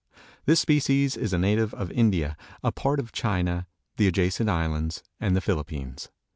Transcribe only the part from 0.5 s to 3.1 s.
species is a native of India, a part